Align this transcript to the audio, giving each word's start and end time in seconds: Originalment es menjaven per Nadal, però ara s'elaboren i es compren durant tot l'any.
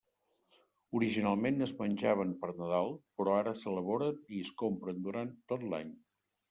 Originalment 0.99 1.65
es 1.67 1.75
menjaven 1.83 2.33
per 2.45 2.51
Nadal, 2.63 2.91
però 3.21 3.39
ara 3.43 3.55
s'elaboren 3.61 4.21
i 4.39 4.43
es 4.49 4.53
compren 4.65 5.09
durant 5.09 5.35
tot 5.55 5.71
l'any. 5.75 5.99